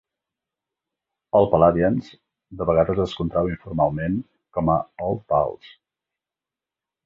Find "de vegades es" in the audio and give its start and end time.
2.63-3.15